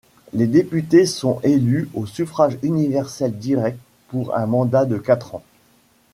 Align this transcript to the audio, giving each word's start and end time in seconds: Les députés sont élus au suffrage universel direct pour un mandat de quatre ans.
Les 0.33 0.47
députés 0.47 1.05
sont 1.05 1.39
élus 1.43 1.87
au 1.93 2.07
suffrage 2.07 2.57
universel 2.63 3.37
direct 3.37 3.77
pour 4.07 4.35
un 4.35 4.47
mandat 4.47 4.85
de 4.85 4.97
quatre 4.97 5.35
ans. 5.35 5.43